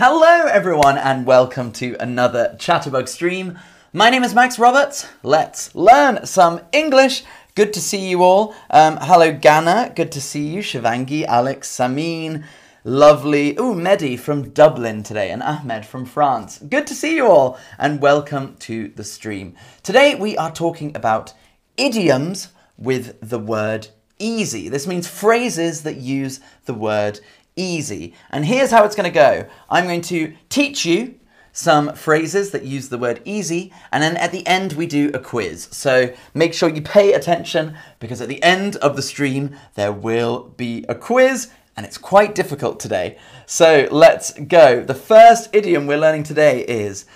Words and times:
Hello, 0.00 0.46
everyone, 0.46 0.96
and 0.96 1.26
welcome 1.26 1.72
to 1.72 1.96
another 1.98 2.54
Chatterbug 2.56 3.08
stream. 3.08 3.58
My 3.92 4.10
name 4.10 4.22
is 4.22 4.32
Max 4.32 4.56
Roberts. 4.56 5.08
Let's 5.24 5.74
learn 5.74 6.24
some 6.24 6.60
English. 6.70 7.24
Good 7.56 7.72
to 7.72 7.80
see 7.80 8.08
you 8.08 8.22
all. 8.22 8.54
Um, 8.70 8.98
hello, 9.00 9.32
Ghana. 9.32 9.94
Good 9.96 10.12
to 10.12 10.20
see 10.20 10.46
you. 10.46 10.60
Shivangi, 10.60 11.24
Alex, 11.24 11.68
Samin. 11.68 12.44
Lovely. 12.84 13.56
Ooh, 13.58 13.74
Mehdi 13.74 14.16
from 14.16 14.50
Dublin 14.50 15.02
today 15.02 15.32
and 15.32 15.42
Ahmed 15.42 15.84
from 15.84 16.04
France. 16.04 16.58
Good 16.58 16.86
to 16.86 16.94
see 16.94 17.16
you 17.16 17.26
all 17.26 17.58
and 17.76 18.00
welcome 18.00 18.54
to 18.60 18.92
the 18.94 19.02
stream. 19.02 19.56
Today 19.82 20.14
we 20.14 20.38
are 20.38 20.52
talking 20.52 20.94
about 20.94 21.34
idioms 21.76 22.52
with 22.76 23.18
the 23.20 23.40
word 23.40 23.88
easy. 24.18 24.68
This 24.68 24.86
means 24.86 25.08
phrases 25.08 25.82
that 25.82 25.96
use 25.96 26.40
the 26.66 26.74
word 26.74 27.20
easy. 27.58 28.14
And 28.30 28.46
here's 28.46 28.70
how 28.70 28.84
it's 28.84 28.96
going 28.96 29.10
to 29.10 29.14
go. 29.14 29.46
I'm 29.68 29.84
going 29.84 30.02
to 30.02 30.34
teach 30.48 30.86
you 30.86 31.18
some 31.52 31.92
phrases 31.94 32.52
that 32.52 32.64
use 32.64 32.88
the 32.88 32.98
word 32.98 33.20
easy, 33.24 33.72
and 33.90 34.00
then 34.00 34.16
at 34.16 34.30
the 34.30 34.46
end 34.46 34.74
we 34.74 34.86
do 34.86 35.10
a 35.12 35.18
quiz. 35.18 35.68
So 35.72 36.14
make 36.32 36.54
sure 36.54 36.68
you 36.68 36.82
pay 36.82 37.12
attention 37.12 37.76
because 37.98 38.20
at 38.20 38.28
the 38.28 38.42
end 38.42 38.76
of 38.76 38.94
the 38.94 39.02
stream 39.02 39.56
there 39.74 39.92
will 39.92 40.54
be 40.56 40.84
a 40.88 40.94
quiz 40.94 41.50
and 41.76 41.86
it's 41.86 41.98
quite 41.98 42.34
difficult 42.34 42.80
today. 42.80 43.18
So 43.46 43.88
let's 43.90 44.32
go. 44.32 44.82
The 44.82 44.94
first 44.94 45.48
idiom 45.52 45.86
we're 45.86 45.98
learning 45.98 46.24
today 46.24 46.64
is 46.64 47.06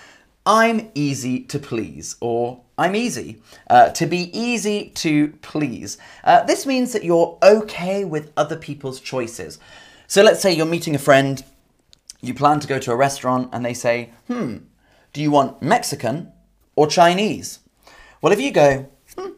I'm 0.47 0.91
easy 0.95 1.41
to 1.45 1.59
please, 1.59 2.17
or 2.21 2.61
I'm 2.79 2.97
easy. 2.97 3.43
Uh, 3.69 3.91
to 3.91 4.07
be 4.07 4.37
easy 4.37 4.91
to 4.91 5.29
please. 5.43 5.99
Uh, 6.25 6.43
this 6.45 6.67
means 6.67 6.93
that 6.93 7.05
you're 7.05 7.39
okay 7.43 8.05
with 8.05 8.33
other 8.37 8.57
people's 8.57 9.01
choices. 9.01 9.59
So 10.13 10.23
let's 10.23 10.43
say 10.43 10.53
you're 10.53 10.67
meeting 10.67 10.95
a 10.95 10.99
friend, 10.99 11.43
you 12.21 12.35
plan 12.35 12.61
to 12.61 12.69
go 12.69 12.79
to 12.79 12.93
a 12.93 12.95
restaurant, 12.95 13.49
and 13.51 13.65
they 13.65 13.73
say, 13.73 14.11
hmm, 14.27 14.59
do 15.15 15.23
you 15.23 15.31
want 15.31 15.63
Mexican 15.63 16.31
or 16.77 16.87
Chinese? 16.87 17.61
Well, 18.21 18.31
if 18.31 18.39
you 18.39 18.51
go, 18.51 18.91
hmm, 19.17 19.31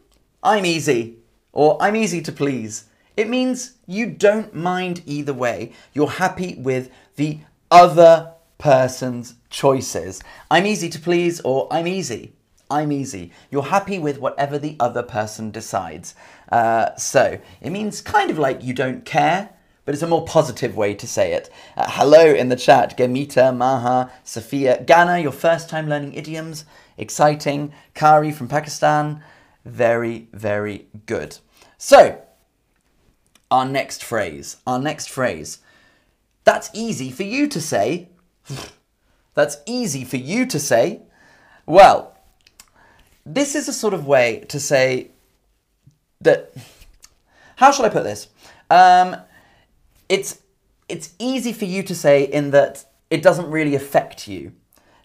I'm 0.43 0.65
easy, 0.65 1.19
or 1.53 1.81
I'm 1.81 1.95
easy 1.95 2.21
to 2.23 2.29
please, 2.33 2.87
it 3.15 3.29
means 3.29 3.75
you 3.87 4.07
don't 4.07 4.53
mind 4.53 5.01
either 5.05 5.33
way. 5.33 5.71
You're 5.93 6.09
happy 6.09 6.55
with 6.55 6.91
the 7.15 7.39
other 7.71 8.33
person's 8.57 9.35
choices. 9.49 10.21
I'm 10.51 10.65
easy 10.65 10.89
to 10.89 10.99
please, 10.99 11.39
or 11.39 11.69
I'm 11.71 11.87
easy. 11.87 12.33
I'm 12.69 12.91
easy. 12.91 13.31
You're 13.49 13.63
happy 13.63 13.97
with 13.97 14.19
whatever 14.19 14.59
the 14.59 14.75
other 14.81 15.03
person 15.03 15.51
decides. 15.51 16.15
Uh, 16.51 16.93
so 16.97 17.39
it 17.61 17.69
means 17.69 18.01
kind 18.01 18.29
of 18.29 18.37
like 18.37 18.61
you 18.61 18.73
don't 18.73 19.05
care, 19.05 19.51
but 19.85 19.93
it's 19.93 20.03
a 20.03 20.07
more 20.07 20.25
positive 20.25 20.75
way 20.75 20.93
to 20.95 21.07
say 21.07 21.33
it. 21.33 21.49
Uh, 21.77 21.85
hello 21.87 22.25
in 22.25 22.49
the 22.49 22.55
chat, 22.55 22.97
Gemita, 22.97 23.55
Maha, 23.55 24.11
Sophia, 24.23 24.83
Ghana, 24.83 25.19
your 25.19 25.31
first 25.31 25.69
time 25.69 25.87
learning 25.87 26.13
idioms. 26.13 26.65
Exciting. 26.97 27.71
Kari 27.93 28.31
from 28.31 28.47
Pakistan. 28.47 29.23
Very, 29.63 30.27
very 30.33 30.87
good. 31.05 31.37
So, 31.77 32.21
our 33.51 33.65
next 33.65 34.03
phrase. 34.03 34.57
Our 34.65 34.79
next 34.79 35.09
phrase. 35.09 35.59
That's 36.43 36.69
easy 36.73 37.11
for 37.11 37.23
you 37.23 37.47
to 37.47 37.61
say. 37.61 38.09
That's 39.35 39.57
easy 39.65 40.03
for 40.03 40.17
you 40.17 40.45
to 40.47 40.59
say. 40.59 41.01
Well, 41.65 42.17
this 43.25 43.55
is 43.55 43.67
a 43.67 43.73
sort 43.73 43.93
of 43.93 44.07
way 44.07 44.45
to 44.49 44.59
say 44.59 45.11
that. 46.21 46.53
How 47.57 47.71
shall 47.71 47.85
I 47.85 47.89
put 47.89 48.03
this? 48.03 48.27
Um, 48.69 49.17
it's 50.09 50.41
it's 50.87 51.13
easy 51.19 51.53
for 51.53 51.65
you 51.65 51.83
to 51.83 51.95
say 51.95 52.23
in 52.23 52.51
that 52.51 52.85
it 53.09 53.21
doesn't 53.23 53.49
really 53.49 53.75
affect 53.75 54.27
you. 54.27 54.53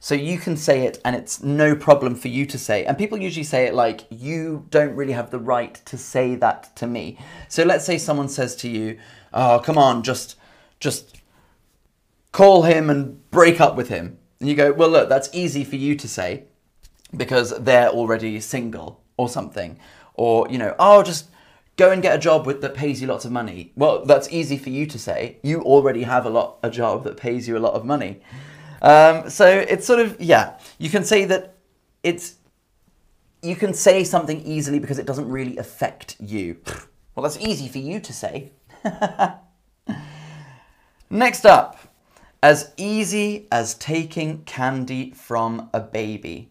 So 0.03 0.15
you 0.15 0.39
can 0.39 0.57
say 0.57 0.87
it 0.87 0.99
and 1.05 1.15
it's 1.15 1.43
no 1.43 1.77
problem 1.77 2.15
for 2.15 2.29
you 2.29 2.47
to 2.47 2.59
say. 2.59 2.85
And 2.87 2.97
people 2.97 3.19
usually 3.19 3.45
say 3.45 3.67
it 3.67 3.75
like, 3.75 4.03
you 4.09 4.67
don't 4.71 4.97
really 4.97 5.13
have 5.13 5.31
the 5.31 5.39
right 5.39 5.75
to 5.85 5.99
say 5.99 6.35
that 6.37 6.75
to 6.77 6.87
me. 6.87 7.19
So 7.49 7.65
let's 7.65 7.85
say 7.85 7.99
someone 7.99 8.31
says 8.31 8.57
to 8.57 8.69
you, 8.69 8.99
oh, 9.35 9.61
come 9.63 9.77
on, 9.77 10.03
just, 10.03 10.37
just 10.81 11.21
call 12.33 12.63
him 12.63 12.89
and 12.89 13.31
break 13.31 13.61
up 13.61 13.77
with 13.77 13.89
him. 13.89 14.19
And 14.39 14.49
you 14.49 14.55
go, 14.55 14.73
well, 14.73 14.89
look, 14.89 15.11
that's 15.11 15.29
easy 15.35 15.65
for 15.65 15.77
you 15.77 15.95
to 15.97 16.09
say 16.09 16.45
because 17.15 17.51
they're 17.59 17.91
already 17.91 18.41
single 18.41 19.03
or 19.19 19.29
something. 19.29 19.79
Or, 20.15 20.47
you 20.49 20.57
know, 20.57 20.75
oh, 20.79 21.03
just 21.03 21.29
go 21.81 21.91
and 21.91 22.03
get 22.03 22.15
a 22.15 22.19
job 22.19 22.47
with, 22.47 22.61
that 22.61 22.75
pays 22.75 23.01
you 23.01 23.07
lots 23.09 23.25
of 23.25 23.33
money. 23.33 23.73
Well, 23.75 24.05
that's 24.05 24.29
easy 24.31 24.59
for 24.59 24.69
you 24.69 24.85
to 24.87 24.99
say. 24.99 25.39
You 25.43 25.63
already 25.63 26.03
have 26.03 26.27
a 26.27 26.31
lot 26.31 26.59
a 26.63 26.71
job 26.71 27.05
that 27.05 27.17
pays 27.17 27.49
you 27.49 27.57
a 27.57 27.63
lot 27.67 27.73
of 27.73 27.85
money. 27.85 28.21
Um, 28.83 29.31
so 29.31 29.47
it's 29.47 29.87
sort 29.87 30.01
of 30.01 30.21
yeah. 30.21 30.59
You 30.79 30.91
can 30.91 31.05
say 31.05 31.25
that 31.25 31.57
it's 32.03 32.37
you 33.43 33.57
can 33.57 33.73
say 33.73 34.05
something 34.05 34.43
easily 34.43 34.79
because 34.79 34.99
it 34.99 35.07
doesn't 35.07 35.29
really 35.29 35.57
affect 35.57 36.17
you. 36.21 36.57
Well, 37.17 37.25
that's 37.25 37.45
easy 37.45 37.69
for 37.69 37.79
you 37.79 37.99
to 38.01 38.13
say. 38.13 38.53
Next 41.11 41.45
up, 41.45 41.77
as 42.41 42.73
easy 42.77 43.49
as 43.51 43.75
taking 43.75 44.45
candy 44.45 45.11
from 45.11 45.69
a 45.75 45.81
baby. 45.81 46.51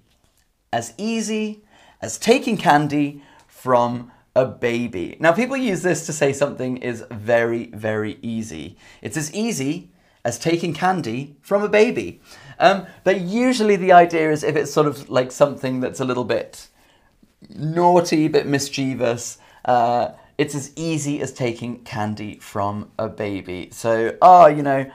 As 0.71 0.93
easy 0.97 1.63
as 2.01 2.19
taking 2.19 2.57
candy 2.57 3.23
from 3.47 4.11
a 4.39 4.45
baby. 4.45 5.17
Now, 5.19 5.33
people 5.33 5.57
use 5.57 5.81
this 5.81 6.05
to 6.05 6.13
say 6.13 6.31
something 6.31 6.77
is 6.77 7.03
very, 7.11 7.65
very 7.67 8.17
easy. 8.21 8.77
It's 9.01 9.17
as 9.17 9.33
easy 9.33 9.91
as 10.23 10.39
taking 10.39 10.73
candy 10.73 11.35
from 11.41 11.61
a 11.61 11.67
baby. 11.67 12.21
Um, 12.57 12.87
but 13.03 13.19
usually 13.19 13.75
the 13.75 13.91
idea 13.91 14.31
is 14.31 14.43
if 14.43 14.55
it's 14.55 14.71
sort 14.71 14.87
of 14.87 15.09
like 15.09 15.31
something 15.31 15.81
that's 15.81 15.99
a 15.99 16.05
little 16.05 16.23
bit 16.23 16.67
naughty, 17.49 18.29
bit 18.29 18.47
mischievous, 18.47 19.39
uh, 19.65 20.11
it's 20.37 20.55
as 20.55 20.71
easy 20.77 21.19
as 21.21 21.33
taking 21.33 21.83
candy 21.83 22.39
from 22.39 22.91
a 22.97 23.09
baby. 23.09 23.69
So, 23.73 24.15
oh, 24.21 24.47
you 24.47 24.63
know, 24.63 24.89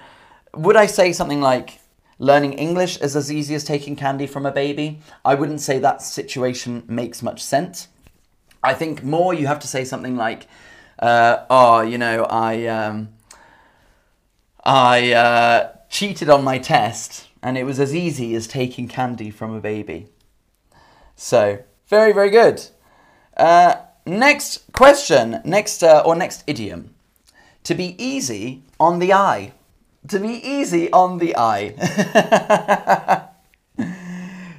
would 0.54 0.77
I 0.77 0.87
say 0.87 1.12
something 1.12 1.43
like 1.43 1.81
learning 2.19 2.54
English 2.54 2.99
is 2.99 3.15
as 3.15 3.31
easy 3.31 3.54
as 3.54 3.65
taking 3.65 3.94
candy 3.94 4.27
from 4.27 4.47
a 4.47 4.53
baby? 4.53 5.00
I 5.22 5.34
wouldn't 5.34 5.60
say 5.60 5.78
that 5.81 6.00
situation 6.00 6.84
makes 6.87 7.22
much 7.22 7.43
sense. 7.43 7.88
I 8.65 8.75
think 8.75 9.03
more 9.03 9.35
you 9.35 9.47
have 9.47 9.61
to 9.61 9.69
say 9.69 9.85
something 9.85 10.17
like, 10.17 10.47
uh, 10.99 11.45
oh, 11.51 11.83
you 11.83 11.99
know, 11.99 12.25
I, 12.25 12.67
um, 12.67 13.11
I 14.65 15.13
uh, 15.13 15.73
cheated 15.91 16.31
on 16.31 16.43
my 16.43 16.59
test 16.59 17.29
and 17.43 17.59
it 17.59 17.65
was 17.65 17.79
as 17.79 17.95
easy 17.95 18.35
as 18.35 18.47
taking 18.47 18.89
candy 18.89 19.31
from 19.31 19.55
a 19.55 19.61
baby. 19.61 20.09
So, 21.15 21.63
very, 21.89 22.13
very 22.13 22.31
good. 22.31 22.65
Uh, 23.37 23.77
next 24.07 24.73
question, 24.73 25.41
next, 25.45 25.83
uh, 25.83 26.03
or 26.05 26.17
next 26.17 26.43
idiom. 26.47 26.95
To 27.65 27.75
be 27.75 27.95
easy 28.03 28.63
on 28.81 28.99
the 28.99 29.13
eye. 29.13 29.53
To 30.09 30.19
be 30.19 30.35
easy 30.47 30.91
on 30.93 31.19
the 31.19 31.37
eye. 31.37 33.29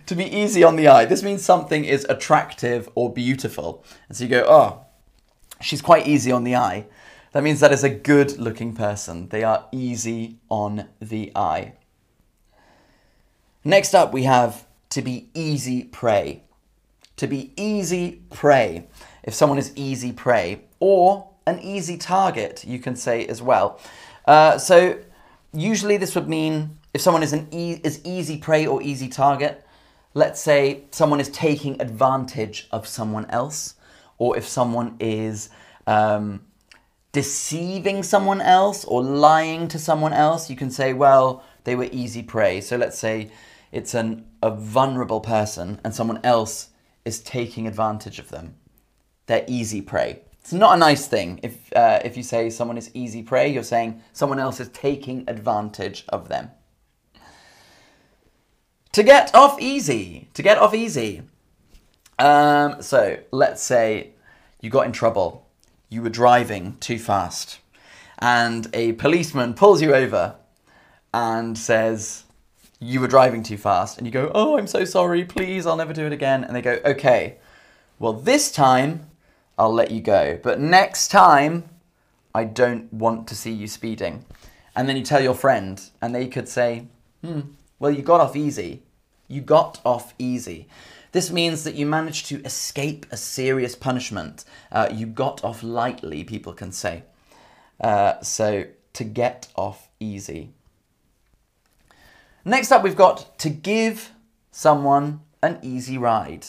to 0.06 0.16
be 0.16 0.26
easy 0.26 0.64
on 0.64 0.76
the 0.76 0.88
eye. 0.88 1.06
This 1.06 1.24
means 1.24 1.44
something 1.44 1.86
is 1.86 2.06
attractive 2.10 2.90
or 2.96 3.12
beautiful. 3.12 3.84
And 4.08 4.18
so 4.18 4.24
you 4.24 4.30
go, 4.30 4.46
oh, 4.48 4.86
she's 5.62 5.82
quite 5.82 6.08
easy 6.08 6.32
on 6.32 6.44
the 6.44 6.56
eye. 6.56 6.86
That 7.32 7.44
means 7.44 7.60
that 7.60 7.74
is 7.74 7.84
a 7.84 7.90
good 7.90 8.38
looking 8.38 8.74
person. 8.74 9.30
They 9.30 9.44
are 9.44 9.68
easy 9.72 10.38
on 10.50 10.88
the 11.02 11.32
eye. 11.36 11.74
Next 13.64 13.94
up, 13.94 14.14
we 14.14 14.24
have 14.24 14.66
to 14.92 15.02
be 15.02 15.30
easy 15.34 15.84
prey. 15.84 16.44
To 17.18 17.28
be 17.28 17.52
easy 17.58 18.22
prey. 18.32 18.88
If 19.24 19.34
someone 19.34 19.58
is 19.58 19.74
easy 19.76 20.12
prey, 20.12 20.62
or 20.80 21.30
an 21.48 21.60
easy 21.60 21.98
target, 21.98 22.64
you 22.66 22.80
can 22.80 22.96
say 22.96 23.26
as 23.26 23.42
well. 23.42 23.80
Uh, 24.26 24.58
so 24.58 25.00
usually 25.52 25.98
this 25.98 26.16
would 26.16 26.30
mean 26.30 26.78
if 26.94 27.02
someone 27.02 27.24
is 27.24 27.34
an 27.34 27.48
e- 27.52 27.82
is 27.84 28.02
easy 28.06 28.38
prey 28.38 28.66
or 28.66 28.82
easy 28.82 29.08
target. 29.08 29.65
Let's 30.16 30.42
say 30.42 30.86
someone 30.92 31.20
is 31.20 31.30
taking 31.30 31.80
advantage 31.82 32.68
of 32.72 32.88
someone 32.88 33.26
else, 33.30 33.76
or 34.18 34.38
if 34.38 34.48
someone 34.48 34.96
is 35.00 35.50
um, 35.86 36.46
deceiving 37.12 38.02
someone 38.02 38.40
else 38.40 38.86
or 38.86 39.04
lying 39.04 39.68
to 39.68 39.78
someone 39.78 40.14
else, 40.14 40.50
you 40.50 40.56
can 40.56 40.72
say, 40.72 40.94
well, 40.94 41.44
they 41.66 41.76
were 41.76 41.90
easy 41.92 42.24
prey. 42.24 42.62
So 42.62 42.78
let's 42.78 42.98
say 42.98 43.30
it's 43.74 43.94
an, 43.94 44.26
a 44.42 44.52
vulnerable 44.52 45.20
person 45.20 45.82
and 45.84 45.94
someone 45.94 46.22
else 46.24 46.70
is 47.04 47.20
taking 47.20 47.68
advantage 47.68 48.18
of 48.18 48.30
them. 48.30 48.56
They're 49.26 49.46
easy 49.48 49.82
prey. 49.82 50.22
It's 50.40 50.54
not 50.54 50.76
a 50.76 50.78
nice 50.78 51.08
thing 51.08 51.40
if, 51.44 51.74
uh, 51.76 52.00
if 52.06 52.16
you 52.16 52.24
say 52.24 52.50
someone 52.50 52.78
is 52.78 52.90
easy 52.94 53.22
prey, 53.22 53.52
you're 53.52 53.64
saying 53.64 54.02
someone 54.14 54.40
else 54.40 54.60
is 54.60 54.70
taking 54.70 55.26
advantage 55.28 56.06
of 56.10 56.30
them. 56.30 56.52
To 58.96 59.04
get 59.04 59.36
off 59.36 59.60
easy. 59.60 60.30
To 60.36 60.42
get 60.42 60.58
off 60.58 60.74
easy. 60.74 61.24
Um, 62.18 62.82
so 62.82 63.18
let's 63.32 63.62
say 63.62 64.12
you 64.62 64.70
got 64.70 64.86
in 64.86 64.94
trouble 64.94 65.46
you 65.90 66.02
were 66.02 66.10
driving 66.10 66.78
too 66.80 66.98
fast 66.98 67.60
and 68.20 68.68
a 68.74 68.94
policeman 68.94 69.54
pulls 69.54 69.82
you 69.82 69.94
over 69.94 70.38
and 71.14 71.58
says, 71.58 72.24
you 72.80 73.02
were 73.02 73.08
driving 73.08 73.44
too 73.44 73.58
fast 73.58 73.98
and 73.98 74.08
you 74.08 74.12
go, 74.12 74.32
oh, 74.34 74.58
I'm 74.58 74.68
so 74.68 74.86
sorry, 74.86 75.26
please, 75.26 75.66
I'll 75.66 75.76
never 75.76 75.92
do 75.92 76.06
it 76.06 76.14
again. 76.14 76.46
And 76.46 76.56
they 76.56 76.62
go, 76.62 76.80
okay, 76.86 77.36
well, 78.00 78.14
this 78.14 78.50
time 78.50 79.10
I'll 79.58 79.74
let 79.74 79.92
you 79.92 80.00
go. 80.00 80.40
But 80.42 80.62
next 80.62 81.10
time, 81.10 81.70
I 82.34 82.46
don't 82.46 82.92
want 82.94 83.28
to 83.28 83.36
see 83.36 83.52
you 83.52 83.68
speeding. 83.68 84.24
And 84.74 84.88
then 84.88 84.96
you 84.96 85.04
tell 85.04 85.22
your 85.22 85.36
friend, 85.36 85.82
and 86.02 86.16
they 86.16 86.28
could 86.28 86.48
say, 86.48 86.88
hmm, 87.22 87.42
well, 87.80 87.92
you 87.92 88.02
got 88.02 88.22
off 88.22 88.36
easy. 88.36 88.84
You 89.28 89.42
got 89.42 89.82
off 89.86 90.14
easy. 90.20 90.68
This 91.12 91.32
means 91.32 91.64
that 91.64 91.76
you 91.76 91.86
managed 91.86 92.26
to 92.28 92.44
escape 92.44 93.06
a 93.12 93.18
serious 93.18 93.76
punishment. 93.76 94.44
Uh, 94.72 94.90
you 94.92 95.06
got 95.06 95.44
off 95.44 95.64
lightly, 95.64 96.24
people 96.24 96.54
can 96.54 96.72
say. 96.72 97.04
Uh, 97.80 98.22
so, 98.22 98.66
to 98.94 99.04
get 99.04 99.48
off 99.56 99.90
easy. 100.00 100.52
Next 102.44 102.72
up, 102.72 102.84
we've 102.84 102.96
got 102.96 103.40
to 103.40 103.50
give 103.50 104.12
someone 104.52 105.22
an 105.42 105.60
easy 105.62 105.98
ride. 105.98 106.48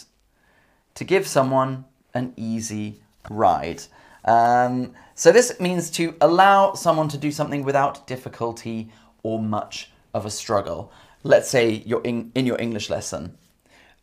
To 0.95 1.05
give 1.05 1.27
someone 1.27 1.85
an 2.13 2.33
easy 2.37 3.01
ride. 3.31 3.83
Um, 4.25 4.93
so 5.15 5.33
this 5.33 5.59
means 5.61 5.91
to 5.93 6.15
allow 6.21 6.75
someone 6.75 7.09
to 7.09 7.19
do 7.19 7.31
something 7.31 7.65
without 7.65 8.07
difficulty 8.07 8.91
or 9.23 9.41
much 9.41 9.91
of 10.13 10.27
a 10.27 10.31
struggle. 10.31 10.93
Let's 11.27 11.51
say 11.51 11.83
you're 11.85 12.03
in, 12.03 12.31
in 12.37 12.47
your 12.47 12.61
English 12.61 12.89
lesson 12.89 13.37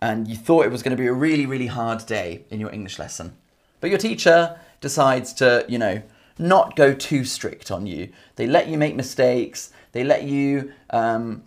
and 0.01 0.27
you 0.27 0.35
thought 0.35 0.65
it 0.65 0.71
was 0.71 0.83
going 0.83 0.95
to 0.95 1.01
be 1.01 1.07
a 1.07 1.13
really, 1.13 1.45
really 1.45 1.67
hard 1.67 2.05
day 2.05 2.43
in 2.49 2.59
your 2.59 2.69
English 2.73 2.99
lesson. 2.99 3.37
But 3.79 3.89
your 3.89 3.99
teacher 3.99 4.59
decides 4.81 5.31
to, 5.35 5.65
you 5.69 5.77
know, 5.77 6.01
not 6.37 6.75
go 6.75 6.93
too 6.93 7.23
strict 7.23 7.71
on 7.71 7.87
you. 7.87 8.09
They 8.35 8.45
let 8.45 8.67
you 8.67 8.77
make 8.77 8.95
mistakes. 8.95 9.71
They 9.93 10.03
let 10.03 10.23
you 10.23 10.73
um, 10.89 11.43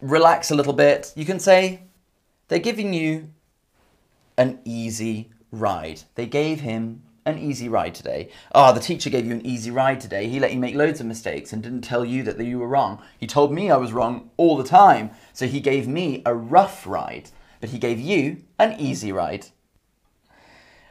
relax 0.00 0.50
a 0.50 0.54
little 0.54 0.72
bit. 0.72 1.12
You 1.14 1.26
can 1.26 1.38
say 1.38 1.82
they're 2.48 2.58
giving 2.58 2.94
you 2.94 3.28
an 4.38 4.60
easy 4.64 5.30
ride. 5.50 6.00
They 6.14 6.26
gave 6.26 6.60
him 6.60 7.02
an 7.24 7.38
easy 7.38 7.68
ride 7.68 7.94
today. 7.94 8.28
Ah, 8.54 8.70
oh, 8.70 8.74
the 8.74 8.80
teacher 8.80 9.10
gave 9.10 9.26
you 9.26 9.32
an 9.32 9.46
easy 9.46 9.70
ride 9.70 10.00
today. 10.00 10.28
He 10.28 10.40
let 10.40 10.52
you 10.52 10.58
make 10.58 10.74
loads 10.74 11.00
of 11.00 11.06
mistakes 11.06 11.52
and 11.52 11.62
didn't 11.62 11.82
tell 11.82 12.04
you 12.04 12.22
that 12.24 12.40
you 12.40 12.58
were 12.58 12.66
wrong. 12.66 13.02
He 13.18 13.26
told 13.26 13.52
me 13.52 13.70
I 13.70 13.76
was 13.76 13.92
wrong 13.92 14.30
all 14.36 14.56
the 14.56 14.64
time. 14.64 15.10
So 15.32 15.46
he 15.46 15.60
gave 15.60 15.86
me 15.86 16.22
a 16.26 16.34
rough 16.34 16.86
ride, 16.86 17.30
but 17.60 17.70
he 17.70 17.78
gave 17.78 18.00
you 18.00 18.42
an 18.58 18.78
easy 18.78 19.12
ride. 19.12 19.46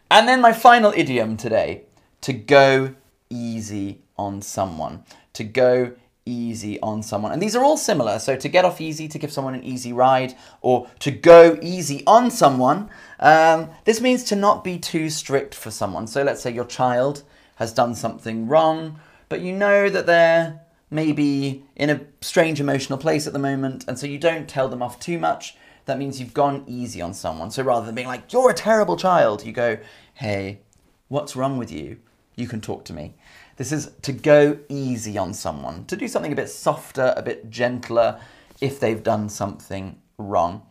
And 0.10 0.28
then 0.28 0.42
my 0.42 0.54
final 0.54 0.94
idiom 0.96 1.38
today 1.38 1.84
to 2.22 2.34
go 2.34 2.96
easy 3.30 4.02
on 4.18 4.42
someone. 4.42 5.04
To 5.34 5.44
go 5.44 5.94
easy 6.26 6.80
on 6.82 7.02
someone. 7.04 7.32
And 7.32 7.42
these 7.42 7.56
are 7.56 7.64
all 7.64 7.78
similar. 7.78 8.20
So 8.20 8.36
to 8.36 8.50
get 8.50 8.66
off 8.66 8.80
easy, 8.80 9.08
to 9.08 9.20
give 9.20 9.32
someone 9.32 9.56
an 9.56 9.64
easy 9.64 9.94
ride, 9.94 10.36
or 10.62 10.88
to 11.00 11.12
go 11.12 11.58
easy 11.62 12.04
on 12.06 12.32
someone. 12.32 12.90
Um, 13.20 13.70
this 13.86 14.02
means 14.02 14.24
to 14.26 14.36
not 14.36 14.64
be 14.64 14.78
too 14.78 15.10
strict 15.10 15.56
for 15.56 15.72
someone. 15.72 16.08
So 16.08 16.24
let's 16.24 16.42
say 16.42 16.52
your 16.52 16.66
child 16.66 17.24
has 17.56 17.74
done 17.74 17.96
something 17.96 18.48
wrong, 18.48 19.00
but 19.30 19.42
you 19.42 19.54
know 19.54 19.90
that 19.90 20.06
they're 20.06 20.62
maybe 20.90 21.64
in 21.76 21.90
a 21.90 22.02
strange 22.22 22.60
emotional 22.60 23.00
place 23.00 23.26
at 23.26 23.34
the 23.34 23.40
moment, 23.40 23.86
and 23.88 23.98
so 23.98 24.06
you 24.06 24.18
don't 24.18 24.48
tell 24.48 24.68
them 24.68 24.84
off 24.84 25.00
too 25.00 25.18
much. 25.18 25.56
That 25.86 25.98
means 25.98 26.20
you've 26.20 26.34
gone 26.34 26.64
easy 26.68 27.02
on 27.02 27.14
someone. 27.14 27.50
So 27.50 27.64
rather 27.64 27.86
than 27.86 27.96
being 27.96 28.08
like, 28.08 28.34
you're 28.34 28.50
a 28.50 28.54
terrible 28.54 28.98
child, 28.98 29.46
you 29.46 29.52
go, 29.52 29.78
hey, 30.16 30.60
what's 31.08 31.36
wrong 31.36 31.58
with 31.58 31.72
you? 31.72 31.98
You 32.36 32.48
can 32.48 32.62
talk 32.62 32.86
to 32.86 32.94
me. 32.94 33.16
This 33.62 33.72
is 33.72 33.92
to 34.02 34.12
go 34.12 34.58
easy 34.70 35.20
on 35.20 35.36
someone, 35.36 35.86
to 35.86 35.96
do 35.96 36.08
something 36.08 36.34
a 36.34 36.36
bit 36.36 36.50
softer, 36.50 37.14
a 37.16 37.22
bit 37.22 37.52
gentler 37.52 38.20
if 38.60 38.80
they've 38.80 39.04
done 39.04 39.30
something 39.30 40.02
wrong. 40.18 40.64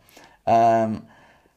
Um, 0.45 1.07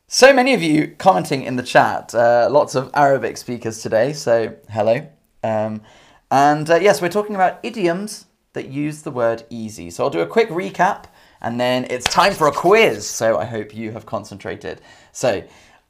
so 0.07 0.33
many 0.33 0.55
of 0.55 0.63
you 0.63 0.95
commenting 0.97 1.43
in 1.43 1.57
the 1.57 1.65
chat, 1.65 2.15
uh, 2.15 2.47
lots 2.49 2.77
of 2.77 2.89
Arabic 2.95 3.37
speakers 3.37 3.83
today, 3.83 4.13
so 4.13 4.55
hello. 4.71 5.09
Um, 5.43 5.83
and 6.31 6.71
uh, 6.71 6.77
yes, 6.77 7.03
we're 7.03 7.09
talking 7.09 7.35
about 7.35 7.59
idioms 7.65 8.27
that 8.53 8.69
use 8.69 9.03
the 9.03 9.11
word 9.11 9.43
easy. 9.51 9.91
So 9.91 10.05
I'll 10.05 10.11
do 10.11 10.21
a 10.21 10.29
quick 10.29 10.51
recap 10.51 11.07
and 11.41 11.59
then 11.59 11.85
it's 11.91 12.07
time 12.07 12.35
for 12.35 12.47
a 12.47 12.53
quiz. 12.53 13.09
So 13.09 13.39
I 13.39 13.45
hope 13.45 13.75
you 13.75 13.91
have 13.91 14.07
concentrated. 14.07 14.81
So 15.11 15.43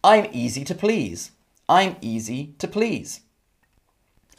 I'm 0.02 0.26
easy 0.32 0.64
to 0.64 0.75
please. 0.75 1.32
I'm 1.69 1.96
easy 2.00 2.55
to 2.61 2.67
please. 2.67 3.20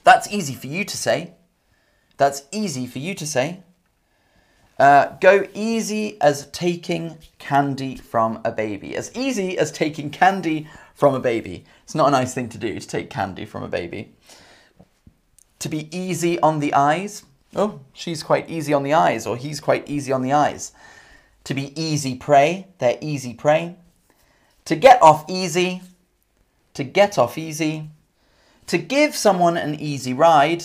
That's 0.05 0.31
easy 0.31 0.53
for 0.53 0.67
you 0.67 0.85
to 0.85 0.95
say. 0.95 1.33
That's 2.17 2.43
easy 2.51 2.85
for 2.85 2.99
you 2.99 3.15
to 3.15 3.25
say. 3.25 3.63
Uh, 4.77 5.17
go 5.19 5.47
easy 5.53 6.21
as 6.21 6.47
taking 6.51 7.17
candy 7.39 7.95
from 7.95 8.39
a 8.45 8.51
baby. 8.51 8.95
As 8.95 9.11
easy 9.15 9.57
as 9.57 9.71
taking 9.71 10.11
candy 10.11 10.67
from 10.93 11.15
a 11.15 11.19
baby. 11.19 11.65
It's 11.83 11.95
not 11.95 12.09
a 12.09 12.11
nice 12.11 12.33
thing 12.33 12.49
to 12.49 12.57
do 12.57 12.79
to 12.79 12.87
take 12.87 13.09
candy 13.09 13.45
from 13.45 13.63
a 13.63 13.67
baby. 13.67 14.13
To 15.59 15.69
be 15.69 15.89
easy 15.95 16.39
on 16.39 16.59
the 16.59 16.73
eyes. 16.73 17.23
Oh, 17.55 17.79
she's 17.91 18.21
quite 18.21 18.49
easy 18.49 18.73
on 18.73 18.83
the 18.83 18.93
eyes, 18.93 19.25
or 19.25 19.37
he's 19.37 19.59
quite 19.59 19.89
easy 19.89 20.11
on 20.11 20.21
the 20.21 20.33
eyes. 20.33 20.71
To 21.45 21.53
be 21.55 21.79
easy 21.81 22.15
prey. 22.15 22.67
They're 22.77 22.99
easy 23.01 23.33
prey. 23.33 23.77
To 24.65 24.75
get 24.75 25.01
off 25.01 25.25
easy. 25.27 25.81
To 26.75 26.83
get 26.83 27.17
off 27.17 27.37
easy 27.39 27.89
to 28.67 28.77
give 28.77 29.15
someone 29.15 29.57
an 29.57 29.75
easy 29.75 30.13
ride 30.13 30.63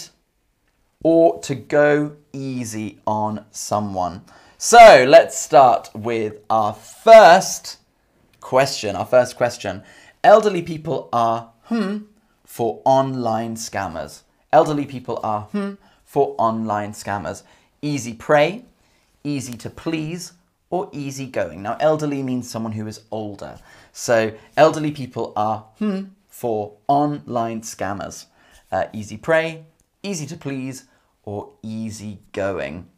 or 1.03 1.41
to 1.41 1.55
go 1.55 2.17
easy 2.33 3.01
on 3.07 3.45
someone. 3.51 4.23
So 4.59 5.07
let's 5.09 5.39
start 5.39 5.91
with 5.95 6.35
our 6.51 6.75
first 6.75 7.79
question. 8.41 8.97
Our 8.97 9.07
first 9.07 9.37
question. 9.37 9.83
Elderly 10.23 10.63
people 10.63 11.09
are 11.13 11.51
hmm 11.65 11.99
for 12.45 12.83
online 12.85 13.55
scammers. 13.57 14.23
Elderly 14.53 14.85
people 14.85 15.21
are 15.23 15.43
hmm 15.53 15.75
for 16.05 16.35
online 16.39 16.93
scammers. 16.93 17.43
Easy 17.81 18.13
prey, 18.13 18.65
easy 19.25 19.55
to 19.55 19.71
please, 19.71 20.33
or 20.69 20.91
easy 20.93 21.27
going. 21.27 21.63
Now, 21.63 21.77
elderly 21.81 22.23
means 22.23 22.51
someone 22.51 22.73
who 22.73 22.87
is 22.87 23.01
older. 23.11 23.59
So, 23.93 24.33
elderly 24.57 24.93
people 24.93 25.33
are 25.37 25.65
hmm 25.79 26.05
for 26.31 26.79
online 26.89 27.61
scammers. 27.61 28.27
Uh, 28.73 28.87
easy 28.93 29.17
prey, 29.17 29.67
easy 30.03 30.27
to 30.27 30.37
please, 30.37 30.87
or 31.25 31.53
easy 31.63 32.21
going. 32.33 32.89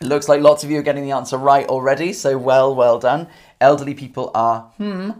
It 0.00 0.06
looks 0.06 0.28
like 0.28 0.40
lots 0.40 0.62
of 0.62 0.70
you 0.70 0.78
are 0.78 0.82
getting 0.82 1.04
the 1.04 1.12
answer 1.12 1.36
right 1.36 1.66
already, 1.66 2.12
so 2.12 2.38
well, 2.38 2.74
well 2.74 2.98
done. 2.98 3.28
Elderly 3.60 3.94
people 3.94 4.30
are 4.34 4.72
hmm 4.76 5.10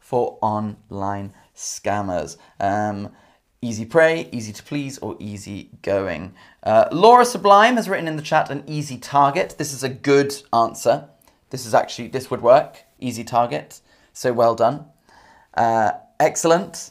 for 0.00 0.38
online 0.42 1.32
scammers. 1.54 2.36
Um, 2.58 3.12
easy 3.62 3.84
prey, 3.84 4.28
easy 4.32 4.52
to 4.52 4.62
please, 4.62 4.98
or 4.98 5.16
easy 5.20 5.70
going. 5.82 6.34
Uh, 6.64 6.88
Laura 6.90 7.24
Sublime 7.24 7.76
has 7.76 7.88
written 7.88 8.08
in 8.08 8.16
the 8.16 8.22
chat 8.22 8.50
an 8.50 8.64
easy 8.66 8.98
target. 8.98 9.54
This 9.56 9.72
is 9.72 9.84
a 9.84 9.88
good 9.88 10.34
answer. 10.52 11.08
This 11.50 11.64
is 11.64 11.74
actually, 11.74 12.08
this 12.08 12.28
would 12.30 12.42
work. 12.42 12.82
Easy 12.98 13.22
target. 13.22 13.80
So 14.12 14.32
well 14.32 14.56
done. 14.56 14.86
Uh, 15.54 15.92
Excellent. 16.20 16.90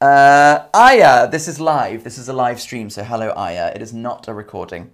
Uh, 0.00 0.64
Aya, 0.72 1.28
this 1.28 1.46
is 1.46 1.60
live. 1.60 2.04
This 2.04 2.16
is 2.16 2.26
a 2.26 2.32
live 2.32 2.58
stream, 2.58 2.88
so 2.88 3.04
hello, 3.04 3.34
Aya. 3.36 3.70
It 3.74 3.82
is 3.82 3.92
not 3.92 4.28
a 4.28 4.32
recording. 4.32 4.92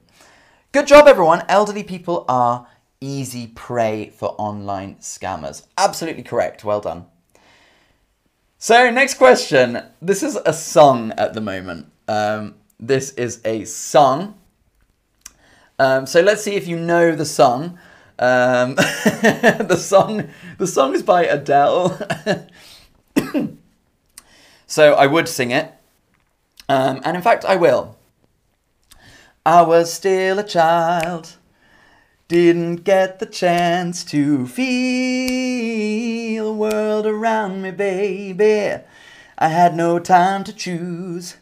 Good 0.72 0.88
job, 0.88 1.06
everyone. 1.06 1.44
Elderly 1.48 1.84
people 1.84 2.24
are 2.28 2.66
easy 3.00 3.46
prey 3.46 4.10
for 4.16 4.34
online 4.36 4.96
scammers. 4.96 5.64
Absolutely 5.78 6.24
correct. 6.24 6.64
Well 6.64 6.80
done. 6.80 7.06
So, 8.58 8.90
next 8.90 9.14
question. 9.14 9.80
This 10.00 10.24
is 10.24 10.34
a 10.44 10.52
song 10.52 11.12
at 11.12 11.32
the 11.34 11.40
moment. 11.40 11.86
Um, 12.08 12.56
this 12.80 13.12
is 13.12 13.40
a 13.44 13.64
song. 13.64 14.40
Um, 15.78 16.06
so 16.06 16.20
let's 16.20 16.42
see 16.42 16.56
if 16.56 16.66
you 16.66 16.76
know 16.76 17.14
the 17.14 17.26
song. 17.26 17.78
Um, 18.18 18.74
the 18.74 19.78
song, 19.78 20.28
the 20.58 20.66
song 20.66 20.96
is 20.96 21.04
by 21.04 21.26
Adele. 21.26 21.96
so 24.66 24.94
I 24.94 25.06
would 25.06 25.28
sing 25.28 25.50
it. 25.50 25.72
Um, 26.68 27.00
and 27.04 27.16
in 27.16 27.22
fact, 27.22 27.44
I 27.44 27.56
will. 27.56 27.96
I 29.44 29.62
was 29.62 29.92
still 29.92 30.38
a 30.38 30.44
child, 30.44 31.36
didn't 32.28 32.84
get 32.84 33.18
the 33.18 33.26
chance 33.26 34.04
to 34.04 34.46
feel 34.46 35.92
the 36.44 36.52
world 36.52 37.06
around 37.06 37.62
me, 37.62 37.70
baby. 37.70 38.82
I 39.38 39.48
had 39.48 39.74
no 39.74 39.98
time 39.98 40.44
to 40.44 40.52
choose 40.52 41.36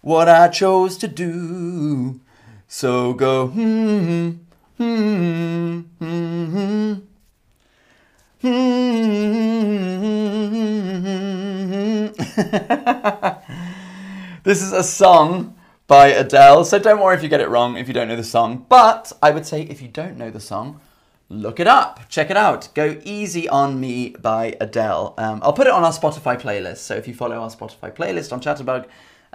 what 0.00 0.28
I 0.28 0.48
chose 0.48 0.96
to 0.98 1.08
do. 1.08 2.20
So 2.68 3.14
go, 3.14 3.46
hmm, 3.46 4.30
hmm, 4.76 5.80
hmm, 5.98 6.44
hmm. 6.46 6.94
this 8.44 8.52
is 14.60 14.70
a 14.70 14.82
song 14.82 15.56
by 15.86 16.08
Adele, 16.08 16.66
so 16.66 16.78
don't 16.78 17.00
worry 17.00 17.16
if 17.16 17.22
you 17.22 17.30
get 17.30 17.40
it 17.40 17.48
wrong 17.48 17.78
if 17.78 17.88
you 17.88 17.94
don't 17.94 18.06
know 18.06 18.16
the 18.16 18.22
song. 18.22 18.66
But 18.68 19.14
I 19.22 19.30
would 19.30 19.46
say 19.46 19.62
if 19.62 19.80
you 19.80 19.88
don't 19.88 20.18
know 20.18 20.30
the 20.30 20.40
song, 20.40 20.82
look 21.30 21.58
it 21.58 21.66
up. 21.66 22.00
Check 22.10 22.30
it 22.30 22.36
out. 22.36 22.68
Go 22.74 23.00
Easy 23.02 23.48
on 23.48 23.80
Me 23.80 24.10
by 24.10 24.58
Adele. 24.60 25.14
Um, 25.16 25.40
I'll 25.42 25.54
put 25.54 25.66
it 25.66 25.72
on 25.72 25.82
our 25.82 25.92
Spotify 25.92 26.38
playlist. 26.38 26.78
So 26.78 26.96
if 26.96 27.08
you 27.08 27.14
follow 27.14 27.36
our 27.36 27.48
Spotify 27.48 27.94
playlist 27.94 28.30
on 28.30 28.42
Chatterbug, 28.42 28.84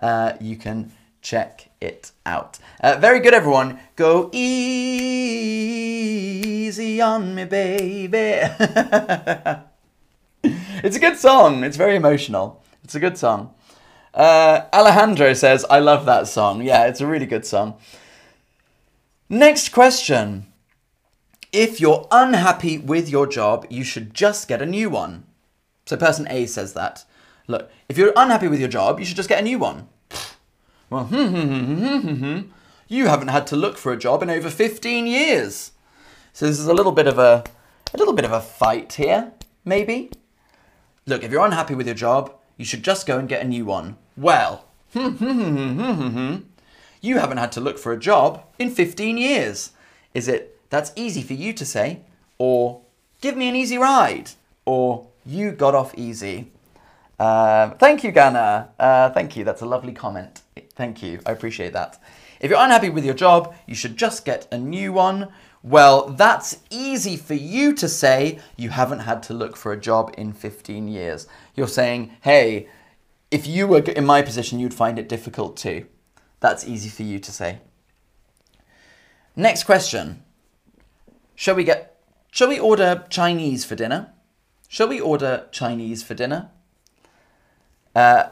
uh, 0.03 0.33
you 0.39 0.55
can 0.55 0.91
check 1.21 1.69
it 1.81 2.11
out. 2.25 2.59
Uh, 2.81 2.97
very 2.99 3.19
good, 3.19 3.33
everyone. 3.33 3.79
Go 3.95 4.29
easy 4.33 5.41
on 7.01 7.35
me, 7.35 7.45
baby. 7.45 8.17
it's 10.43 10.95
a 10.95 10.99
good 10.99 11.17
song. 11.17 11.63
It's 11.63 11.77
very 11.77 11.95
emotional. 11.95 12.63
It's 12.83 12.95
a 12.95 12.99
good 12.99 13.17
song. 13.17 13.53
Uh, 14.13 14.61
Alejandro 14.73 15.33
says, 15.33 15.65
I 15.69 15.79
love 15.79 16.05
that 16.05 16.27
song. 16.27 16.63
Yeah, 16.63 16.87
it's 16.87 17.01
a 17.01 17.07
really 17.07 17.25
good 17.25 17.45
song. 17.45 17.75
Next 19.29 19.69
question. 19.69 20.47
If 21.51 21.79
you're 21.81 22.07
unhappy 22.11 22.77
with 22.77 23.09
your 23.09 23.27
job, 23.27 23.65
you 23.69 23.83
should 23.83 24.13
just 24.13 24.47
get 24.47 24.61
a 24.61 24.65
new 24.65 24.89
one. 24.89 25.25
So 25.85 25.97
person 25.97 26.27
A 26.29 26.45
says 26.45 26.73
that. 26.73 27.05
Look, 27.47 27.71
if 27.87 27.97
you're 27.97 28.13
unhappy 28.15 28.47
with 28.47 28.59
your 28.59 28.69
job, 28.69 28.99
you 28.99 29.05
should 29.05 29.15
just 29.15 29.29
get 29.29 29.39
a 29.39 29.43
new 29.43 29.57
one. 29.57 29.89
Well, 30.89 31.05
hmm, 31.05 31.27
hmm, 31.27 31.41
hmm, 31.41 31.75
hmm, 31.75 31.97
hmm, 31.97 32.15
hmm. 32.15 32.39
You 32.87 33.07
haven't 33.07 33.27
had 33.27 33.45
to 33.47 33.55
look 33.55 33.77
for 33.77 33.93
a 33.93 33.97
job 33.97 34.23
in 34.23 34.29
over 34.29 34.49
15 34.49 35.05
years. 35.05 35.71
So 36.33 36.47
this 36.47 36.59
is 36.59 36.65
a 36.65 36.73
little 36.73 36.91
bit 36.91 37.05
of 37.05 37.19
a, 37.19 37.43
a 37.93 37.97
little 37.97 38.15
bit 38.15 38.25
of 38.25 38.31
a 38.31 38.41
fight 38.41 38.93
here, 38.93 39.31
maybe. 39.63 40.09
Look, 41.05 41.23
if 41.23 41.31
you're 41.31 41.45
unhappy 41.45 41.75
with 41.75 41.85
your 41.85 41.95
job, 41.95 42.33
you 42.57 42.65
should 42.65 42.83
just 42.83 43.05
go 43.05 43.19
and 43.19 43.29
get 43.29 43.43
a 43.43 43.47
new 43.47 43.65
one. 43.65 43.97
Well, 44.17 44.65
hmm, 44.93 45.09
hmm, 45.09 45.31
hmm, 45.31 45.79
hmm, 45.79 45.91
hmm, 45.91 46.09
hmm. 46.09 46.35
You 47.01 47.19
haven't 47.19 47.37
had 47.37 47.51
to 47.53 47.61
look 47.61 47.77
for 47.77 47.91
a 47.93 47.99
job 47.99 48.43
in 48.57 48.71
15 48.71 49.17
years. 49.17 49.71
Is 50.15 50.27
it 50.27 50.59
that's 50.71 50.91
easy 50.95 51.21
for 51.21 51.33
you 51.33 51.53
to 51.53 51.65
say, 51.65 52.01
or 52.39 52.81
give 53.21 53.37
me 53.37 53.47
an 53.47 53.55
easy 53.55 53.77
ride, 53.77 54.31
or 54.65 55.07
you 55.23 55.51
got 55.51 55.75
off 55.75 55.93
easy? 55.95 56.51
Uh, 57.19 57.69
thank 57.71 58.03
you, 58.03 58.11
Ghana. 58.11 58.69
Uh, 58.79 59.09
thank 59.11 59.37
you. 59.37 59.43
That's 59.43 59.61
a 59.61 59.65
lovely 59.65 59.93
comment. 59.93 60.41
Thank 60.73 61.03
you. 61.03 61.19
I 61.25 61.31
appreciate 61.31 61.73
that. 61.73 62.01
If 62.39 62.49
you're 62.49 62.59
unhappy 62.59 62.89
with 62.89 63.05
your 63.05 63.13
job, 63.13 63.53
you 63.65 63.75
should 63.75 63.97
just 63.97 64.25
get 64.25 64.47
a 64.51 64.57
new 64.57 64.93
one. 64.93 65.29
Well, 65.61 66.09
that's 66.09 66.59
easy 66.69 67.17
for 67.17 67.33
you 67.33 67.73
to 67.73 67.89
say. 67.89 68.39
You 68.55 68.69
haven't 68.69 68.99
had 68.99 69.21
to 69.23 69.33
look 69.33 69.57
for 69.57 69.73
a 69.73 69.79
job 69.79 70.13
in 70.17 70.31
15 70.31 70.87
years. 70.87 71.27
You're 71.55 71.67
saying, 71.67 72.11
hey, 72.21 72.69
if 73.29 73.45
you 73.45 73.67
were 73.67 73.79
in 73.79 74.05
my 74.05 74.21
position, 74.21 74.59
you'd 74.59 74.73
find 74.73 74.97
it 74.97 75.09
difficult 75.09 75.57
too. 75.57 75.85
That's 76.39 76.65
easy 76.65 76.89
for 76.89 77.03
you 77.03 77.19
to 77.19 77.31
say. 77.31 77.59
Next 79.35 79.63
question. 79.65 80.23
Shall 81.35 81.55
we 81.55 81.63
get 81.63 82.01
shall 82.31 82.49
we 82.49 82.59
order 82.59 83.05
Chinese 83.09 83.65
for 83.65 83.75
dinner? 83.75 84.13
Shall 84.67 84.87
we 84.87 84.99
order 84.99 85.47
Chinese 85.51 86.03
for 86.03 86.13
dinner? 86.13 86.51
Uh, 87.95 88.29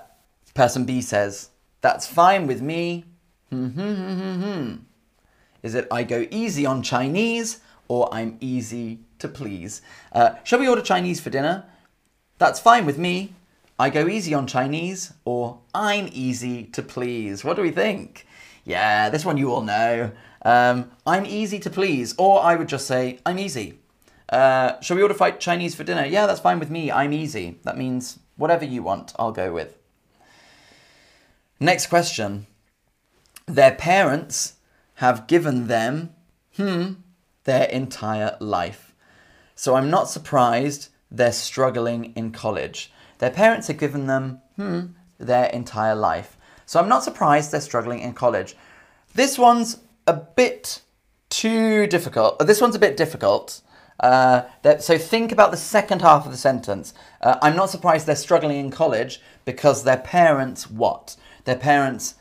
person 0.53 0.85
B 0.85 1.01
says, 1.01 1.49
That's 1.87 2.05
fine 2.05 2.47
with 2.47 2.61
me. 2.61 3.05
Is 5.63 5.73
it 5.73 5.87
I 5.89 6.03
go 6.03 6.27
easy 6.29 6.65
on 6.65 6.83
Chinese 6.83 7.61
or 7.87 8.13
I'm 8.13 8.37
easy 8.41 8.99
to 9.19 9.29
please? 9.29 9.81
Uh, 10.11 10.31
shall 10.43 10.59
we 10.59 10.67
order 10.67 10.81
Chinese 10.81 11.21
for 11.21 11.29
dinner? 11.29 11.63
That's 12.39 12.59
fine 12.59 12.85
with 12.85 12.97
me. 12.97 13.35
I 13.79 13.89
go 13.89 14.05
easy 14.05 14.33
on 14.33 14.47
Chinese 14.47 15.13
or 15.23 15.59
I'm 15.73 16.09
easy 16.11 16.65
to 16.65 16.81
please. 16.81 17.45
What 17.45 17.55
do 17.55 17.61
we 17.61 17.71
think? 17.71 18.27
Yeah, 18.65 19.09
this 19.09 19.23
one 19.23 19.37
you 19.37 19.53
all 19.53 19.61
know. 19.61 20.11
Um, 20.41 20.91
I'm 21.05 21.25
easy 21.25 21.57
to 21.57 21.69
please, 21.69 22.15
or 22.17 22.43
I 22.43 22.57
would 22.57 22.67
just 22.67 22.85
say 22.85 23.19
I'm 23.25 23.39
easy. 23.39 23.79
Uh, 24.27 24.77
shall 24.81 24.97
we 24.97 25.03
order 25.03 25.15
Chinese 25.39 25.73
for 25.73 25.85
dinner? 25.85 26.05
Yeah, 26.05 26.27
that's 26.27 26.41
fine 26.41 26.59
with 26.59 26.69
me. 26.69 26.91
I'm 26.91 27.13
easy. 27.13 27.59
That 27.63 27.77
means 27.77 28.19
whatever 28.35 28.65
you 28.65 28.83
want, 28.83 29.13
I'll 29.17 29.31
go 29.31 29.53
with. 29.53 29.77
Next 31.59 31.87
question. 31.87 32.47
Their 33.45 33.73
parents 33.73 34.53
have 34.95 35.27
given 35.27 35.67
them, 35.67 36.13
hmm, 36.55 36.93
their 37.45 37.65
entire 37.65 38.35
life. 38.39 38.93
So 39.55 39.75
I'm 39.75 39.89
not 39.89 40.09
surprised 40.09 40.89
they're 41.09 41.31
struggling 41.31 42.13
in 42.15 42.31
college. 42.31 42.91
Their 43.19 43.31
parents 43.31 43.67
have 43.67 43.77
given 43.77 44.07
them, 44.07 44.41
hmm, 44.55 44.87
their 45.17 45.45
entire 45.45 45.95
life. 45.95 46.37
So 46.65 46.79
I'm 46.79 46.89
not 46.89 47.03
surprised 47.03 47.51
they're 47.51 47.61
struggling 47.61 47.99
in 47.99 48.13
college. 48.13 48.55
This 49.15 49.37
one's 49.37 49.79
a 50.05 50.13
bit 50.13 50.81
too 51.29 51.87
difficult. 51.87 52.39
This 52.45 52.61
one's 52.61 52.75
a 52.75 52.79
bit 52.79 52.97
difficult. 52.97 53.61
Uh, 53.99 54.43
so 54.79 54.97
think 54.97 55.31
about 55.31 55.51
the 55.51 55.57
second 55.57 56.01
half 56.01 56.25
of 56.25 56.31
the 56.31 56.37
sentence. 56.37 56.93
Uh, 57.21 57.37
I'm 57.41 57.55
not 57.55 57.69
surprised 57.69 58.05
they're 58.05 58.15
struggling 58.15 58.57
in 58.57 58.69
college 58.69 59.21
because 59.43 59.83
their 59.83 59.97
parents 59.97 60.69
what? 60.69 61.15
Their 61.47 61.55
parents 61.55 62.15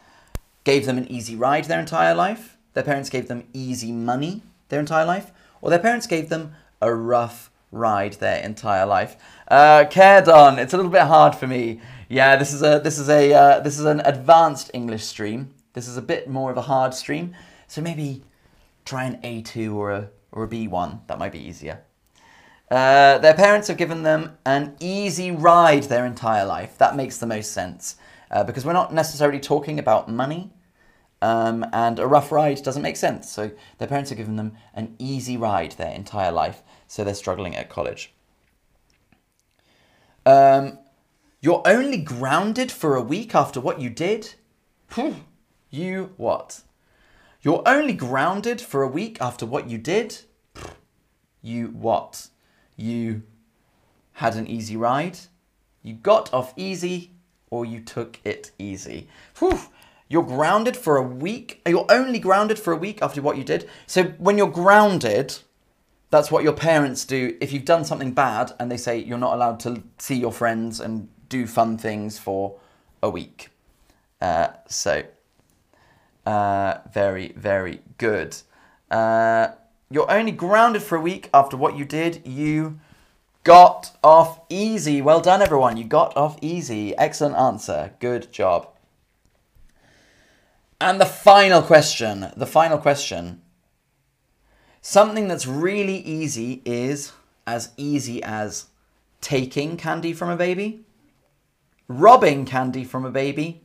gave 0.63 0.87
them 0.87 0.99
an 0.99 1.11
easy 1.11 1.35
ride 1.35 1.65
their 1.65 1.81
entire 1.81 2.15
life. 2.15 2.57
Their 2.75 2.85
parents 2.85 3.11
gave 3.11 3.27
them 3.27 3.49
easy 3.53 3.91
money 3.91 4.43
their 4.69 4.79
entire 4.79 5.05
life, 5.05 5.33
or 5.61 5.69
their 5.69 5.81
parents 5.81 6.07
gave 6.07 6.29
them 6.29 6.55
a 6.81 6.95
rough 6.95 7.51
ride 7.73 8.13
their 8.15 8.41
entire 8.41 8.87
life. 8.87 9.17
Uh, 9.49 9.85
Caredon, 9.91 10.59
it's 10.59 10.75
a 10.75 10.77
little 10.77 10.93
bit 10.93 11.03
hard 11.03 11.35
for 11.35 11.49
me. 11.49 11.81
Yeah, 12.09 12.37
this 12.37 12.53
is 12.53 12.63
a 12.63 12.79
this 12.79 13.01
is 13.01 13.09
a 13.09 13.35
uh, 13.35 13.59
this 13.59 13.81
is 13.81 13.85
an 13.85 13.99
advanced 14.05 14.71
English 14.73 15.05
stream. 15.05 15.53
This 15.73 15.89
is 15.89 15.97
a 15.97 16.03
bit 16.03 16.31
more 16.31 16.53
of 16.53 16.57
a 16.57 16.63
hard 16.63 16.95
stream. 16.95 17.35
So 17.67 17.83
maybe 17.83 18.23
try 18.85 19.07
an 19.07 19.21
A2 19.23 19.75
or 19.75 19.91
a 19.91 20.11
or 20.31 20.45
a 20.45 20.49
B1. 20.49 21.01
That 21.09 21.19
might 21.19 21.33
be 21.33 21.41
easier. 21.41 21.81
Uh, 22.71 23.19
their 23.19 23.35
parents 23.35 23.67
have 23.67 23.77
given 23.77 24.05
them 24.05 24.39
an 24.47 24.77
easy 24.79 25.33
ride 25.33 25.85
their 25.85 26.07
entire 26.07 26.47
life. 26.47 26.79
That 26.79 26.95
makes 26.95 27.19
the 27.19 27.27
most 27.27 27.51
sense 27.51 27.97
uh, 28.31 28.45
because 28.45 28.65
we're 28.65 28.73
not 28.73 28.93
necessarily 28.93 29.41
talking 29.41 29.79
about 29.79 30.11
money. 30.11 30.53
Um, 31.23 31.65
and 31.73 31.99
a 31.99 32.07
rough 32.07 32.31
ride 32.31 32.63
doesn't 32.63 32.83
make 32.83 32.97
sense. 32.97 33.31
So 33.31 33.51
their 33.79 33.89
parents 33.89 34.11
have 34.11 34.19
given 34.19 34.37
them 34.37 34.53
an 34.75 34.95
easy 34.99 35.37
ride 35.37 35.73
their 35.73 35.93
entire 35.93 36.31
life, 36.31 36.63
so 36.87 37.05
they're 37.05 37.15
struggling 37.15 37.57
at 37.57 37.71
college. 37.71 38.13
Um, 40.27 40.79
you're 41.41 41.63
only 41.65 41.99
grounded 41.99 42.71
for 42.71 42.97
a 42.97 43.03
week 43.03 43.35
after 43.35 43.61
what 43.61 43.81
you 43.81 43.89
did? 43.89 44.35
you 45.71 46.13
what? 46.17 46.63
You're 47.43 47.63
only 47.67 47.93
grounded 47.93 48.61
for 48.61 48.83
a 48.83 48.89
week 48.89 49.19
after 49.21 49.47
what 49.47 49.71
you 49.71 49.79
did? 49.79 50.19
You 51.43 51.69
what? 51.69 52.29
You 52.77 53.23
had 54.15 54.35
an 54.35 54.47
easy 54.49 54.77
ride? 54.77 55.19
You 55.83 55.95
got 55.95 56.33
off 56.35 56.53
easy 56.57 57.13
or 57.51 57.65
you 57.65 57.81
took 57.81 58.21
it 58.25 58.51
easy? 58.59 59.09
Whew. 59.39 59.59
You're 60.09 60.23
grounded 60.23 60.77
for 60.77 60.97
a 60.97 61.03
week. 61.03 61.61
You're 61.67 61.87
only 61.91 62.19
grounded 62.19 62.59
for 62.59 62.73
a 62.73 62.77
week 62.77 63.03
after 63.03 63.21
what 63.21 63.37
you 63.37 63.45
did. 63.45 63.69
So 63.87 64.05
when 64.19 64.39
you're 64.39 64.51
grounded, 64.51 65.39
that's 66.11 66.31
what 66.31 66.45
your 66.45 66.53
parents 66.53 67.05
do 67.05 67.37
if 67.41 67.53
you've 67.53 67.65
done 67.65 67.85
something 67.85 68.13
bad 68.13 68.53
and 68.59 68.71
they 68.71 68.77
say 68.77 68.99
you're 68.99 69.19
not 69.19 69.35
allowed 69.35 69.59
to 69.61 69.83
see 69.99 70.17
your 70.17 70.33
friends 70.33 70.81
and 70.81 71.09
do 71.29 71.47
fun 71.47 71.77
things 71.77 72.19
for 72.19 72.57
a 73.03 73.11
week. 73.11 73.51
Uh, 74.21 74.49
so, 74.69 75.03
uh, 76.25 76.79
very, 76.93 77.33
very 77.37 77.81
good. 77.99 78.37
Uh, 78.91 79.49
you're 79.91 80.11
only 80.11 80.33
grounded 80.33 80.83
for 80.83 80.97
a 80.97 81.01
week 81.01 81.29
after 81.35 81.57
what 81.57 81.77
you 81.77 81.85
did. 81.85 82.27
You 82.27 82.79
got 83.47 83.97
off 84.03 84.41
easy. 84.49 85.01
Well 85.01 85.21
done, 85.21 85.41
everyone. 85.41 85.77
You 85.77 85.85
got 85.85 86.17
off 86.17 86.37
easy. 86.43 86.99
Excellent 86.99 87.37
answer. 87.37 87.93
Good 88.01 88.33
job. 88.33 88.69
And 90.81 91.01
the 91.01 91.07
final 91.07 91.63
question, 91.63 92.33
the 92.37 92.47
final 92.47 92.77
question. 92.77 93.43
Something 94.81 95.29
that's 95.29 95.47
really 95.47 95.99
easy 95.99 96.61
is 96.65 97.13
as 97.47 97.71
easy 97.77 98.21
as 98.25 98.67
taking 99.21 99.77
candy 99.77 100.13
from 100.13 100.29
a 100.29 100.37
baby, 100.37 100.85
robbing 101.87 102.47
candy 102.47 102.83
from 102.83 103.05
a 103.05 103.13
baby, 103.13 103.63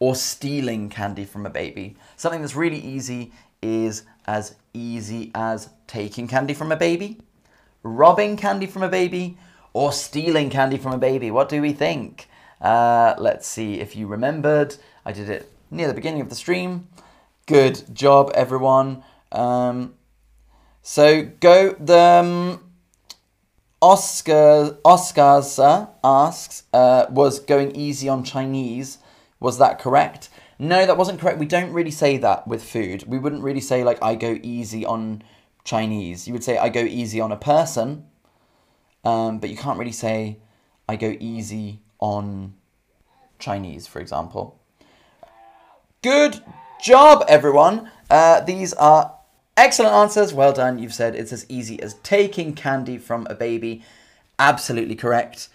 or 0.00 0.16
stealing 0.16 0.90
candy 0.90 1.24
from 1.24 1.46
a 1.46 1.50
baby. 1.50 1.96
Something 2.16 2.40
that's 2.40 2.56
really 2.56 2.80
easy 2.80 3.30
is 3.62 4.02
as 4.26 4.56
easy 4.72 5.30
as 5.36 5.68
taking 5.86 6.26
candy 6.26 6.52
from 6.52 6.72
a 6.72 6.76
baby, 6.76 7.20
robbing 7.84 8.36
candy 8.36 8.66
from 8.66 8.82
a 8.82 8.88
baby, 8.88 9.38
or 9.72 9.92
stealing 9.92 10.50
candy 10.50 10.78
from 10.78 10.92
a 10.92 10.98
baby. 10.98 11.30
What 11.30 11.48
do 11.48 11.62
we 11.62 11.72
think? 11.72 12.28
Uh, 12.60 13.14
let's 13.18 13.46
see 13.46 13.78
if 13.80 13.94
you 13.94 14.08
remembered. 14.08 14.76
I 15.04 15.12
did 15.12 15.28
it 15.28 15.52
near 15.70 15.86
the 15.86 15.94
beginning 15.94 16.22
of 16.22 16.30
the 16.30 16.34
stream. 16.34 16.88
Good 17.46 17.94
job, 17.94 18.32
everyone. 18.34 19.04
Um, 19.30 19.94
so 20.82 21.22
go 21.40 21.74
the 21.78 21.98
um, 21.98 22.72
Oscar 23.82 24.78
Oscarsa 24.84 25.90
asks 26.02 26.62
uh, 26.72 27.06
was 27.10 27.38
going 27.40 27.76
easy 27.76 28.08
on 28.08 28.24
Chinese. 28.24 28.98
Was 29.40 29.58
that 29.58 29.78
correct? 29.78 30.30
No, 30.58 30.86
that 30.86 30.96
wasn't 30.96 31.20
correct. 31.20 31.38
We 31.38 31.46
don't 31.46 31.72
really 31.72 31.90
say 31.90 32.16
that 32.18 32.46
with 32.46 32.62
food. 32.62 33.04
We 33.06 33.18
wouldn't 33.18 33.42
really 33.42 33.60
say 33.60 33.84
like 33.84 34.02
I 34.02 34.14
go 34.14 34.38
easy 34.42 34.86
on 34.86 35.22
Chinese. 35.64 36.26
You 36.26 36.34
would 36.34 36.44
say, 36.44 36.58
I 36.58 36.68
go 36.68 36.80
easy 36.80 37.20
on 37.20 37.32
a 37.32 37.36
person, 37.36 38.06
um, 39.04 39.38
but 39.38 39.50
you 39.50 39.56
can't 39.56 39.78
really 39.78 39.92
say, 39.92 40.38
I 40.88 40.96
go 40.96 41.16
easy 41.18 41.80
on 41.98 42.54
Chinese, 43.38 43.86
for 43.86 44.00
example. 44.00 44.60
Good 46.02 46.42
job, 46.82 47.24
everyone. 47.28 47.90
Uh, 48.10 48.40
these 48.40 48.74
are 48.74 49.14
excellent 49.56 49.94
answers. 49.94 50.34
Well 50.34 50.52
done. 50.52 50.78
You've 50.78 50.92
said 50.92 51.14
it's 51.14 51.32
as 51.32 51.46
easy 51.48 51.80
as 51.82 51.94
taking 52.02 52.54
candy 52.54 52.98
from 52.98 53.26
a 53.30 53.34
baby. 53.34 53.82
Absolutely 54.38 54.94
correct. 54.94 55.48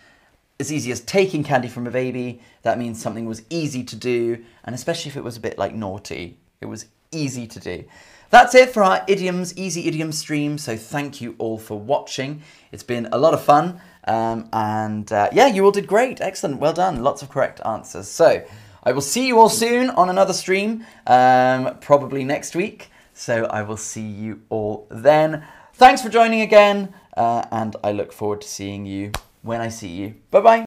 As 0.60 0.74
easy 0.74 0.92
as 0.92 1.01
taking 1.01 1.44
candy 1.44 1.68
from 1.68 1.86
a 1.86 1.92
baby. 1.92 2.42
That 2.63 2.80
means 2.80 3.01
something 3.01 3.25
was 3.25 3.44
easy 3.50 3.84
to 3.84 3.96
do, 3.96 4.44
and 4.63 4.74
especially 4.74 5.10
if 5.12 5.18
it 5.18 5.24
was 5.24 5.38
a 5.38 5.39
bit 5.39 5.58
like 5.58 5.74
naughty, 5.74 6.38
it 6.62 6.66
was 6.66 6.88
easy 7.12 7.46
to 7.48 7.60
do. 7.60 7.86
That's 8.30 8.54
it 8.54 8.70
for 8.70 8.84
our 8.84 9.04
idioms, 9.08 9.58
easy 9.58 9.88
idiom 9.88 10.12
stream. 10.12 10.58
So 10.58 10.78
thank 10.78 11.20
you 11.20 11.36
all 11.40 11.58
for 11.58 11.80
watching. 11.80 12.42
It's 12.72 12.84
been 12.84 13.08
a 13.12 13.18
lot 13.18 13.34
of 13.34 13.44
fun. 13.44 13.82
Um, 14.06 14.50
and 14.54 15.12
uh, 15.12 15.30
yeah, 15.32 15.48
you 15.48 15.66
all 15.66 15.72
did 15.72 15.88
great. 15.88 16.22
Excellent. 16.22 16.60
Well 16.60 16.74
done. 16.74 17.04
Lots 17.04 17.22
of 17.22 17.30
correct 17.30 17.62
answers. 17.66 18.08
So 18.08 18.44
I 18.84 18.92
will 18.92 19.02
see 19.02 19.28
you 19.28 19.40
all 19.40 19.50
soon 19.50 19.90
on 19.92 20.10
another 20.10 20.34
stream, 20.34 20.86
um, 21.08 21.78
probably 21.80 22.24
next 22.24 22.56
week. 22.56 22.90
So 23.14 23.46
I 23.46 23.64
will 23.64 23.78
see 23.78 24.08
you 24.08 24.42
all 24.50 24.88
then. 24.90 25.44
Thanks 25.74 26.02
for 26.02 26.10
joining 26.10 26.42
again. 26.42 26.94
Uh, 27.18 27.46
and 27.52 27.76
I 27.84 27.92
look 27.92 28.14
forward 28.14 28.42
to 28.42 28.48
seeing 28.48 28.86
you 28.86 29.12
when 29.42 29.60
I 29.60 29.70
see 29.70 29.90
you. 29.90 30.16
Bye 30.32 30.42
bye. 30.42 30.58